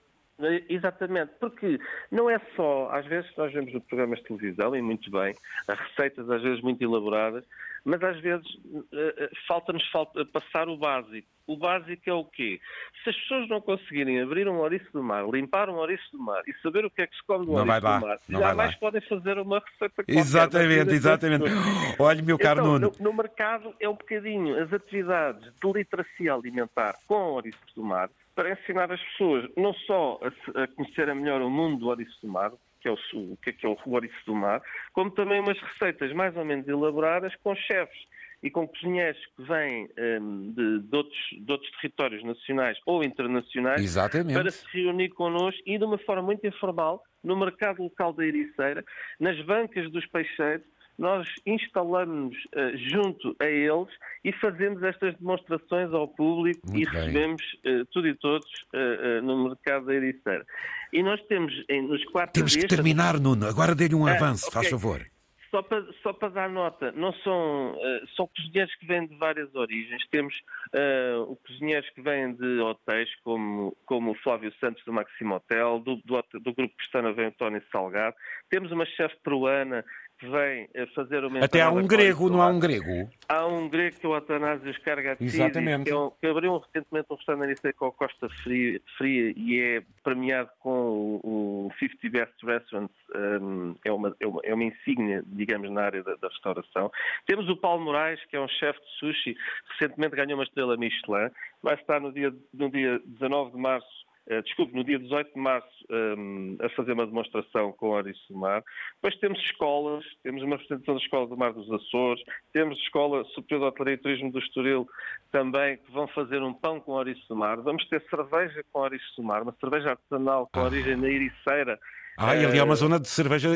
Exatamente, 0.69 1.33
porque 1.41 1.79
não 2.11 2.29
é 2.29 2.39
só, 2.55 2.91
às 2.93 3.07
vezes 3.07 3.31
nós 3.37 3.51
vemos 3.53 3.73
no 3.73 3.81
programas 3.81 4.19
de 4.19 4.27
televisão, 4.27 4.77
e 4.77 4.83
muito 4.83 5.11
bem, 5.11 5.35
receitas 5.67 6.29
às 6.29 6.43
vezes 6.43 6.61
muito 6.61 6.83
elaboradas, 6.83 7.43
mas 7.87 8.03
às 8.03 8.21
vezes 8.21 8.47
eh, 8.93 9.15
eh, 9.17 9.31
falta-nos 9.47 9.89
falta 9.91 10.25
passar 10.27 10.69
o 10.69 10.77
básico. 10.77 11.27
O 11.47 11.57
básico 11.57 12.03
é 12.11 12.13
o 12.13 12.25
quê? 12.25 12.61
Se 13.05 13.11
as 13.11 13.17
pessoas 13.17 13.49
não 13.49 13.61
conseguirem 13.61 14.21
abrir 14.21 14.49
um 14.49 14.57
ouriço 14.57 14.93
do 14.93 15.03
mar, 15.03 15.25
limpar 15.31 15.71
um 15.71 15.77
ouriço 15.77 16.05
do 16.13 16.19
mar 16.19 16.43
e 16.47 16.53
saber 16.61 16.85
o 16.85 16.91
que 16.91 17.03
é 17.03 17.07
que 17.07 17.17
se 17.17 17.23
come 17.25 17.47
do 17.47 17.53
não 17.53 17.59
ouriço 17.61 17.81
do 17.81 18.07
mar, 18.07 18.19
não 18.29 18.41
jamais 18.41 18.75
podem 18.75 19.01
fazer 19.03 19.39
uma 19.39 19.61
receita 19.61 19.95
qualquer. 19.95 20.19
Exatamente, 20.19 20.93
exatamente. 20.93 21.45
Olha, 21.99 22.23
meu 22.23 22.37
caro 22.37 22.61
então, 22.61 22.73
Nuno. 22.73 22.93
No, 22.99 23.05
no 23.05 23.17
mercado 23.17 23.73
é 23.79 23.89
um 23.89 23.95
bocadinho 23.95 24.61
as 24.61 24.73
atividades 24.73 25.45
de 25.63 25.73
literacia 25.73 26.35
alimentar 26.35 26.97
com 27.07 27.15
ouriço 27.15 27.59
do 27.75 27.85
mar 27.85 28.11
para 28.37 28.53
ensinar 28.53 28.93
as 28.93 29.01
pessoas 29.01 29.51
não 29.57 29.73
só 29.73 30.21
a, 30.23 30.63
a 30.63 30.69
conhecerem 30.69 31.17
melhor 31.17 31.41
o 31.41 31.51
mundo 31.51 31.79
do 31.79 31.89
ouriço 31.89 32.21
do 32.23 32.29
mar, 32.29 32.53
que 32.81 32.87
é 32.87 32.93
o, 32.93 32.99
o 33.15 33.37
que 33.39 33.51
é, 33.51 33.53
que 33.53 33.67
é 33.67 33.69
o 33.69 33.77
ouriço 33.87 34.25
do 34.27 34.35
mar, 34.35 34.63
como 34.93 35.11
também 35.11 35.41
umas 35.41 35.59
receitas 35.59 36.13
mais 36.13 36.37
ou 36.37 36.45
menos 36.45 36.69
elaboradas 36.69 37.35
com 37.43 37.55
chefes 37.57 37.99
e 38.43 38.51
com 38.51 38.69
cozinheiros 38.69 39.19
que 39.35 39.43
vêm 39.43 39.89
um, 40.21 40.53
de, 40.53 40.81
de, 40.81 40.97
outros, 40.97 41.19
de, 41.33 41.51
outros, 41.51 41.71
territórios 41.81 42.23
nacionais 42.23 42.79
ou 42.85 43.03
internacionais 43.03 43.83
Exatamente. 43.83 44.35
para 44.35 44.51
se 44.51 44.65
reunir 44.73 45.09
connosco 45.09 45.61
e 45.65 45.79
de 45.79 45.85
uma 45.85 45.99
forma 45.99 46.23
muito 46.23 46.47
informal 46.47 47.03
no 47.25 47.37
mercado 47.37 47.83
local 47.83 48.13
da 48.13 48.25
Ericeira, 48.25 48.85
nas 49.19 49.41
bancas 49.47 49.91
dos 49.91 50.07
peixeiros, 50.07 50.65
nós 50.99 51.29
instalamos 51.45 52.37
uh, 52.37 52.77
junto 52.77 53.37
a 53.39 53.47
eles 53.47 53.89
e 54.25 54.33
fazemos 54.33 54.83
estas 54.83 55.15
demonstrações 55.17 55.93
ao 55.93 56.09
público 56.09 56.61
Muito 56.65 56.89
e 56.89 56.91
bem. 56.91 57.01
recebemos 57.01 57.43
uh, 57.43 57.85
tudo 57.93 58.09
e 58.09 58.15
todos 58.15 58.49
uh, 58.75 59.23
no 59.23 59.49
mercado 59.49 59.87
da 59.87 59.95
Ericeira. 59.95 60.45
E 60.93 61.03
nós 61.03 61.21
temos 61.23 61.53
em, 61.69 61.83
nos 61.83 62.05
quatro 62.07 62.33
Temos 62.33 62.53
dias... 62.53 62.65
que 62.65 62.75
terminar, 62.75 63.21
Nuno. 63.21 63.47
Agora 63.47 63.75
dê-lhe 63.75 63.95
um 63.95 64.07
avanço, 64.07 64.49
okay. 64.49 64.55
faz 64.55 64.71
favor. 64.71 65.07
Só 65.51 65.63
para, 65.63 65.87
só 66.03 66.13
para 66.13 66.29
dar 66.29 66.51
nota, 66.51 66.93
não 66.93 67.13
são, 67.15 67.73
uh, 67.73 68.09
são 68.17 68.29
cozinheiros 68.29 68.75
que 68.75 68.87
vêm 68.87 69.07
de 69.07 69.17
várias 69.17 69.55
origens. 69.55 70.07
Temos 70.11 70.35
uh, 70.75 71.37
cozinheiros 71.47 71.89
que 71.91 72.03
vêm 72.03 72.35
de 72.35 72.61
hotéis, 72.61 73.09
como, 73.23 73.77
como 73.87 74.11
o 74.11 74.15
Flávio 74.17 74.53
Santos 74.61 74.85
do 74.85 74.93
Maximo 74.93 75.37
Hotel, 75.37 75.79
do, 75.81 75.97
do, 76.05 76.23
do 76.41 76.53
Grupo 76.53 76.77
Pestana 76.77 77.13
vem 77.13 77.27
António 77.27 77.63
Salgado. 77.71 78.17
Temos 78.51 78.73
uma 78.73 78.85
chefe 78.85 79.17
peruana 79.23 79.85
vem 80.25 80.69
fazer 80.95 81.25
uma 81.25 81.45
Até 81.45 81.61
há 81.61 81.71
um 81.71 81.87
grego, 81.87 82.31
não 82.31 82.41
há 82.41 82.49
um 82.49 82.59
grego? 82.59 83.11
Há 83.29 83.47
um 83.47 83.69
grego 83.69 83.99
que 83.99 84.07
é 84.07 84.09
o 84.09 84.15
Atanasios 84.15 84.79
Cargatidis, 84.79 85.35
Exatamente. 85.35 85.85
Que, 85.85 85.91
é 85.91 85.97
um, 85.97 86.11
que 86.11 86.27
abriu 86.27 86.57
recentemente 86.59 87.07
um 87.11 87.17
restaurante 87.17 87.73
com 87.75 87.87
a 87.87 87.93
Costa 87.93 88.29
Fria, 88.43 88.81
Fria, 88.97 89.35
e 89.37 89.61
é 89.61 89.83
premiado 90.03 90.49
com 90.61 91.21
o, 91.23 91.67
o 91.67 91.73
50 91.79 92.11
Best 92.11 92.47
Restaurants, 92.47 92.97
um, 93.15 93.75
é, 93.85 93.93
uma, 93.93 94.17
é, 94.21 94.27
uma, 94.27 94.41
é 94.45 94.55
uma 94.55 94.65
insígnia, 94.65 95.23
digamos, 95.27 95.71
na 95.71 95.83
área 95.83 96.03
da, 96.03 96.15
da, 96.17 96.29
restauração. 96.29 96.91
Temos 97.27 97.49
o 97.49 97.57
Paulo 97.57 97.85
Moraes, 97.85 98.25
que 98.27 98.37
é 98.37 98.41
um 98.41 98.49
chefe 98.49 98.81
de 98.81 98.99
sushi, 98.99 99.37
recentemente 99.73 100.17
ganhou 100.17 100.39
uma 100.39 100.45
estrela 100.45 100.77
Michelin, 100.77 101.31
vai 101.63 101.75
estar 101.75 102.01
no 102.01 102.13
dia, 102.13 102.33
no 102.55 102.71
dia 102.71 103.01
19 103.05 103.53
de 103.53 103.59
março 103.59 104.06
desculpe, 104.43 104.75
no 104.75 104.83
dia 104.83 104.99
18 104.99 105.35
de 105.35 105.41
março, 105.41 105.69
um, 105.91 106.57
ehm, 106.61 106.67
a 106.67 106.69
fazer 106.71 106.93
uma 106.93 107.07
demonstração 107.07 107.73
com 107.73 107.91
Ouriço 107.91 108.33
do 108.33 108.39
Mar. 108.39 108.63
Depois 108.97 109.17
temos 109.21 109.39
escolas, 109.41 110.05
temos 110.23 110.43
uma 110.43 110.57
representação 110.57 110.95
da 110.95 111.01
Escola 111.01 111.27
do 111.29 111.37
Mar 111.37 111.53
dos 111.53 111.71
Açores, 111.71 112.23
temos 112.53 112.77
a 112.77 112.83
Escola 112.83 113.25
Superior 113.27 113.61
de 113.61 113.67
Hotelaria 113.67 113.95
e 113.95 113.99
Turismo 113.99 114.33
do 114.33 114.39
Estoril 114.39 114.89
também, 115.31 115.77
que 115.77 115.93
vão 115.93 116.09
fazer 116.09 116.43
um 116.43 116.53
pão 116.53 116.81
com 116.81 116.93
Ouriço 116.93 117.27
do 117.29 117.37
Mar. 117.37 117.57
Vamos 117.59 117.87
ter 117.89 118.03
cerveja 118.11 118.65
com 118.73 118.81
Ouriço 118.81 119.17
do 119.17 119.23
Mar, 119.23 119.43
uma 119.43 119.55
cerveja 119.61 119.91
artesanal 119.91 120.49
com 120.53 120.61
ah. 120.61 120.65
origem 120.65 120.97
na 120.97 121.09
Ericeira, 121.09 121.79
ah, 122.19 122.35
e 122.35 122.45
ali 122.45 122.59
há 122.59 122.65
uma 122.65 122.75
eh, 122.75 122.77
zona 122.77 122.99
de 122.99 123.09
cerveja 123.09 123.51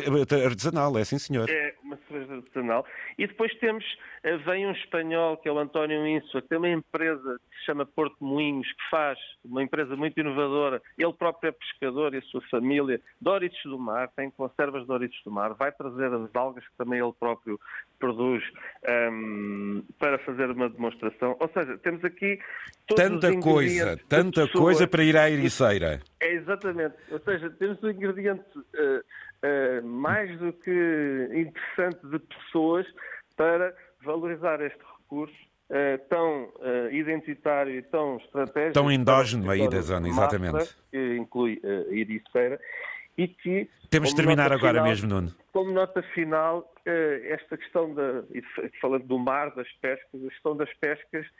artesanal, 0.45 0.97
é 0.99 1.05
sim, 1.05 1.19
senhor. 1.19 1.49
É, 1.49 1.75
uma 1.83 1.99
cerveja 2.09 2.35
artesanal. 2.35 2.87
E 3.19 3.27
depois 3.27 3.55
temos, 3.59 3.85
eh, 4.23 4.37
vem 4.39 4.67
um 4.67 4.73
espanhol, 4.73 5.37
que 5.37 5.49
é 5.49 5.53
o 5.53 5.59
António 5.59 6.07
Insua, 6.07 6.43
que 6.43 6.49
tem 6.49 6.59
uma 6.59 6.69
empresa 6.69 7.41
que 7.51 7.59
se 7.59 7.65
chama 7.67 7.87
Porto 7.87 8.17
Moinhos, 8.21 8.67
que 8.69 8.91
faz, 8.91 9.19
uma 9.45 9.63
empresa 9.63 9.97
muito 9.97 10.19
inovadora. 10.21 10.83
Ele 10.99 11.13
próprio 11.13 11.49
é 11.49 11.53
pescador 11.53 12.15
e 12.15 12.19
a 12.19 12.23
sua 12.23 12.43
família, 12.51 13.01
Doritos 13.21 13.61
do 13.65 13.79
Mar, 13.79 14.09
tem 14.15 14.31
conservas 14.31 14.83
de 14.83 14.89
Doritos 14.89 15.21
do 15.25 15.31
Mar, 15.31 15.55
vai 15.55 15.73
trazer 15.73 16.13
as 16.13 16.35
algas 16.35 16.65
que 16.65 16.77
também 16.77 17.01
ele 17.01 17.13
próprio 17.19 17.59
produz 17.99 18.43
um, 18.43 19.79
ehm, 19.79 19.83
para 19.99 20.19
fazer 20.19 20.51
uma 20.51 20.69
demonstração. 20.69 21.37
Ou 21.39 21.49
seja, 21.49 21.77
temos 21.79 22.05
aqui 22.05 22.39
tanta 22.97 23.39
coisa, 23.39 23.99
tanta 24.09 24.49
coisa 24.49 24.87
para 24.87 25.05
ir 25.05 25.17
à 25.17 25.31
Ericeira. 25.31 26.01
É 26.19 26.30
exatamente. 26.51 26.95
Ou 27.11 27.21
seja, 27.21 27.51
temos 27.51 27.83
um 27.83 27.91
ingrediente 27.91 28.45
uh, 28.57 29.81
uh, 29.81 29.87
mais 29.87 30.37
do 30.39 30.53
que 30.53 31.29
interessante 31.33 32.07
de 32.07 32.19
pessoas 32.19 32.87
para 33.37 33.75
valorizar 34.05 34.61
este 34.61 34.81
recurso 34.99 35.35
uh, 35.71 35.99
tão 36.09 36.53
identitário 36.91 37.75
e 37.75 37.83
tão 37.83 38.17
estratégico. 38.19 38.75
Tão 38.75 38.91
endógeno 38.91 39.51
aí 39.51 39.69
da 39.69 39.81
zona, 39.81 40.09
exatamente. 40.09 40.75
Que 40.91 41.17
inclui 41.17 41.61
a 41.65 41.95
Ericeira 41.95 42.61
e 43.17 43.29
que. 43.29 43.69
Temos 43.89 44.11
de 44.11 44.17
terminar 44.17 44.53
agora 44.53 44.75
final, 44.75 44.85
mesmo, 44.85 45.09
Nuno. 45.09 45.35
Como 45.53 45.73
nota 45.73 46.03
final, 46.15 46.73
esta 46.85 47.57
questão, 47.57 47.93
da, 47.93 48.23
falando 48.81 49.05
do 49.05 49.19
mar, 49.19 49.53
das 49.55 49.71
pescas, 49.81 50.25
a 50.25 50.29
questão 50.29 50.57
das 50.57 50.73
pescas 50.75 51.27
eh, 51.27 51.31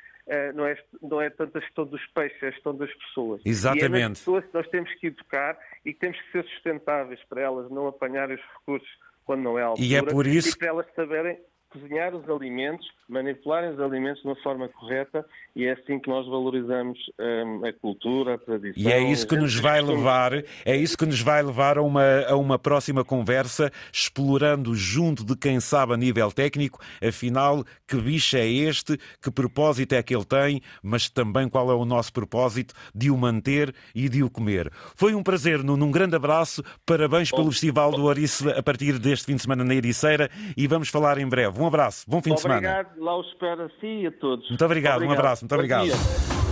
não 0.55 0.67
é, 0.67 0.77
não 1.03 1.21
é 1.21 1.31
tanto 1.31 1.59
a 1.59 1.61
questão 1.61 1.85
dos 1.85 2.05
peixes, 2.09 2.43
é 2.43 2.49
a 2.49 2.53
questão 2.53 2.77
das 2.77 2.93
pessoas. 2.95 3.41
Exatamente. 3.45 4.01
E 4.01 4.03
é 4.03 4.09
nas 4.09 4.19
pessoas 4.19 4.45
que 4.45 4.55
nós 4.55 4.69
temos 4.69 4.95
que 4.95 5.07
educar 5.09 5.59
e 5.85 5.93
que 5.93 6.01
temos 6.01 6.21
que 6.21 6.33
ser 6.33 6.45
sustentáveis 6.45 7.21
para 7.29 7.41
elas 7.41 7.71
não 7.71 7.87
apanharem 7.87 8.37
os 8.37 8.43
recursos 8.59 8.89
quando 9.25 9.43
não 9.43 9.59
é 9.59 9.63
altura. 9.63 9.87
E 9.87 9.95
é 9.95 10.03
por 10.03 10.27
isso 10.27 10.51
e 10.51 10.59
para 10.59 10.69
elas 10.69 10.87
saberem 10.95 11.39
cozinhar 11.71 12.15
os 12.15 12.29
alimentos, 12.29 12.87
manipularem 13.09 13.71
os 13.71 13.81
alimentos 13.81 14.21
de 14.23 14.29
uma 14.29 14.37
forma 14.37 14.69
correta 14.69 15.25
e 15.55 15.65
é 15.65 15.73
assim 15.73 15.99
que 15.99 16.09
nós 16.09 16.27
valorizamos 16.27 16.99
hum, 17.19 17.65
a 17.65 17.73
cultura, 17.73 18.35
a 18.35 18.39
tradição. 18.39 18.83
E 18.83 18.93
é 18.93 19.01
isso 19.01 19.27
que 19.27 19.37
nos 19.37 19.55
vai 19.57 19.81
levar, 19.81 20.33
é 20.65 20.77
isso 20.77 20.97
que 20.97 21.07
nos 21.07 21.21
vai 21.21 21.43
levar 21.43 21.79
a 21.79 21.83
uma, 21.83 22.25
a 22.29 22.37
uma 22.37 22.59
próxima 22.59 23.05
conversa, 23.05 23.71
explorando 23.93 24.75
junto 24.75 25.25
de 25.25 25.37
quem 25.37 25.61
sabe 25.61 25.95
a 25.95 25.97
nível 25.97 26.31
técnico, 26.31 26.81
afinal, 27.03 27.65
que 27.87 27.97
bicho 27.97 28.37
é 28.37 28.47
este, 28.47 28.99
que 29.23 29.31
propósito 29.31 29.95
é 29.95 30.03
que 30.03 30.15
ele 30.15 30.25
tem, 30.25 30.61
mas 30.83 31.09
também 31.09 31.49
qual 31.49 31.71
é 31.71 31.75
o 31.75 31.85
nosso 31.85 32.13
propósito 32.13 32.75
de 32.95 33.11
o 33.11 33.17
manter 33.17 33.75
e 33.95 34.09
de 34.09 34.23
o 34.23 34.31
comer. 34.31 34.71
Foi 34.95 35.15
um 35.15 35.23
prazer, 35.23 35.63
Nuno, 35.63 35.87
um 35.87 35.91
grande 35.91 36.17
abraço, 36.17 36.63
parabéns 36.85 37.31
pelo 37.31 37.51
Festival 37.51 37.93
do 37.93 38.05
Orice 38.05 38.49
a 38.51 38.63
partir 38.63 38.99
deste 38.99 39.27
fim 39.27 39.37
de 39.37 39.43
semana 39.43 39.65
na 39.65 39.75
Ericeira 39.75 40.31
e 40.57 40.67
vamos 40.67 40.89
falar 40.89 41.19
em 41.19 41.29
breve. 41.29 41.60
Um 41.61 41.67
abraço, 41.67 42.05
bom 42.09 42.23
fim 42.23 42.31
obrigado, 42.31 42.37
de 42.37 42.61
semana. 42.61 42.81
Obrigado, 42.81 43.05
lá 43.05 43.17
o 43.17 43.21
espero 43.21 43.65
a 43.65 43.69
si 43.81 43.87
e 43.87 44.07
a 44.07 44.13
todos. 44.13 44.49
Muito 44.49 44.65
obrigado, 44.65 44.97
obrigado. 44.97 45.17
um 45.17 45.19
abraço, 45.19 45.45
muito 45.45 45.55
obrigado. 45.55 46.50